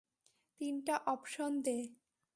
তিনটা 0.61 0.95
অপশন 1.05 1.51
দে। 1.61 1.77